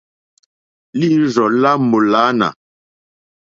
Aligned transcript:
Lǐīrzɔ́ 0.97 1.47
lá 1.61 1.71
mòlânà. 1.89 2.47